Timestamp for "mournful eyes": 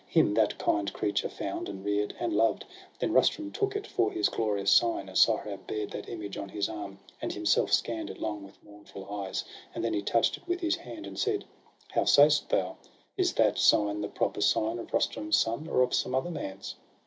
8.63-9.43